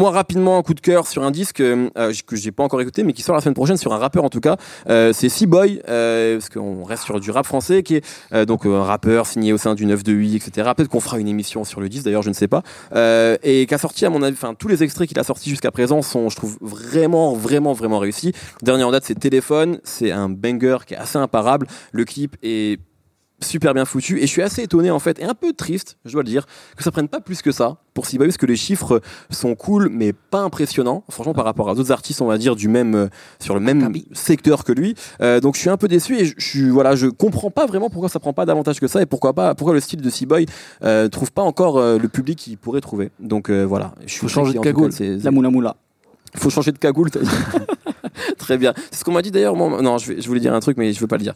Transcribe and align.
Moi, 0.00 0.12
rapidement, 0.12 0.56
un 0.56 0.62
coup 0.62 0.72
de 0.72 0.80
cœur 0.80 1.06
sur 1.06 1.24
un 1.24 1.30
disque 1.30 1.60
euh, 1.60 1.90
que 2.26 2.34
j'ai 2.34 2.52
pas 2.52 2.62
encore 2.62 2.80
écouté, 2.80 3.02
mais 3.02 3.12
qui 3.12 3.20
sort 3.20 3.34
la 3.34 3.42
semaine 3.42 3.52
prochaine 3.52 3.76
sur 3.76 3.92
un 3.92 3.98
rappeur 3.98 4.24
en 4.24 4.30
tout 4.30 4.40
cas. 4.40 4.56
Euh, 4.88 5.12
c'est 5.12 5.28
C-Boy, 5.28 5.82
euh, 5.90 6.38
parce 6.38 6.48
qu'on 6.48 6.84
reste 6.84 7.02
sur 7.02 7.20
du 7.20 7.30
rap 7.30 7.44
français, 7.44 7.82
qui 7.82 7.96
est 7.96 8.04
euh, 8.32 8.46
donc 8.46 8.64
un 8.64 8.82
rappeur 8.82 9.26
signé 9.26 9.52
au 9.52 9.58
sein 9.58 9.74
du 9.74 9.84
9 9.84 10.02
de 10.02 10.12
8, 10.12 10.36
etc. 10.36 10.70
Peut-être 10.74 10.88
qu'on 10.88 11.00
fera 11.00 11.18
une 11.18 11.28
émission 11.28 11.64
sur 11.64 11.82
le 11.82 11.90
disque, 11.90 12.06
d'ailleurs, 12.06 12.22
je 12.22 12.30
ne 12.30 12.34
sais 12.34 12.48
pas. 12.48 12.62
Euh, 12.94 13.36
et 13.42 13.66
qui 13.66 13.74
a 13.74 13.76
sorti, 13.76 14.06
à 14.06 14.08
mon 14.08 14.22
avis, 14.22 14.38
enfin 14.40 14.54
tous 14.54 14.68
les 14.68 14.82
extraits 14.82 15.06
qu'il 15.06 15.18
a 15.18 15.22
sortis 15.22 15.50
jusqu'à 15.50 15.70
présent 15.70 16.00
sont, 16.00 16.30
je 16.30 16.36
trouve, 16.36 16.56
vraiment, 16.62 17.34
vraiment, 17.34 17.74
vraiment 17.74 17.98
réussis. 17.98 18.32
Dernier 18.62 18.84
en 18.84 18.92
date, 18.92 19.04
c'est 19.04 19.18
Téléphone. 19.18 19.80
C'est 19.84 20.12
un 20.12 20.30
banger 20.30 20.78
qui 20.86 20.94
est 20.94 20.96
assez 20.96 21.18
imparable. 21.18 21.66
Le 21.92 22.06
clip 22.06 22.38
est 22.42 22.80
super 23.42 23.72
bien 23.74 23.84
foutu. 23.84 24.18
Et 24.18 24.22
je 24.22 24.26
suis 24.26 24.42
assez 24.42 24.62
étonné 24.62 24.90
en 24.90 24.98
fait 24.98 25.18
et 25.18 25.24
un 25.24 25.34
peu 25.34 25.52
triste 25.52 25.96
je 26.04 26.12
dois 26.12 26.22
le 26.22 26.28
dire 26.28 26.46
que 26.76 26.82
ça 26.82 26.90
prenne 26.90 27.08
pas 27.08 27.20
plus 27.20 27.42
que 27.42 27.52
ça 27.52 27.78
pour 27.94 28.06
Siboy 28.06 28.28
parce 28.28 28.36
que 28.36 28.46
les 28.46 28.56
chiffres 28.56 29.00
sont 29.30 29.54
cool 29.54 29.88
mais 29.90 30.12
pas 30.12 30.40
impressionnants 30.40 31.04
franchement 31.10 31.34
par 31.34 31.44
rapport 31.44 31.68
à 31.70 31.74
d'autres 31.74 31.90
artistes 31.92 32.20
on 32.22 32.26
va 32.26 32.38
dire 32.38 32.54
du 32.56 32.68
même 32.68 32.94
euh, 32.94 33.08
sur 33.40 33.54
le 33.54 33.60
même 33.60 33.92
secteur 34.12 34.64
que 34.64 34.72
lui. 34.72 34.94
Euh, 35.20 35.40
donc 35.40 35.54
je 35.54 35.60
suis 35.60 35.70
un 35.70 35.76
peu 35.76 35.88
déçu 35.88 36.18
et 36.18 36.24
je, 36.24 36.34
je 36.36 36.46
suis 36.46 36.68
voilà 36.70 36.94
je 36.96 37.06
comprends 37.06 37.50
pas 37.50 37.66
vraiment 37.66 37.90
pourquoi 37.90 38.08
ça 38.08 38.20
prend 38.20 38.32
pas 38.32 38.44
davantage 38.46 38.78
que 38.80 38.86
ça 38.88 39.00
et 39.02 39.06
pourquoi 39.06 39.32
pas 39.32 39.54
pourquoi 39.54 39.74
le 39.74 39.80
style 39.80 40.00
de 40.02 40.10
Seaboy 40.10 40.46
euh, 40.84 41.08
trouve 41.08 41.32
pas 41.32 41.42
encore 41.42 41.78
euh, 41.78 41.98
le 41.98 42.08
public 42.08 42.38
qu'il 42.38 42.58
pourrait 42.58 42.80
trouver. 42.80 43.10
Donc 43.20 43.50
euh, 43.50 43.64
voilà. 43.64 43.94
Je 44.06 44.10
suis 44.12 44.20
Faut 44.20 44.28
changer 44.28 44.52
de 44.54 44.60
cagoule. 44.60 44.92
c'est- 44.92 45.16
La 45.24 45.30
moula 45.30 45.50
moula. 45.50 45.76
faut 46.36 46.50
changer 46.50 46.72
de 46.72 46.78
cagoule 46.78 47.10
très 48.38 48.58
bien. 48.58 48.72
C'est 48.90 49.00
ce 49.00 49.04
qu'on 49.04 49.12
m'a 49.12 49.22
dit 49.22 49.30
d'ailleurs 49.30 49.56
moi 49.56 49.80
non 49.82 49.98
je, 49.98 50.12
vais- 50.12 50.20
je 50.20 50.28
voulais 50.28 50.40
dire 50.40 50.54
un 50.54 50.60
truc 50.60 50.76
mais 50.76 50.92
je 50.92 51.00
veux 51.00 51.06
pas 51.06 51.16
le 51.16 51.22
dire 51.22 51.34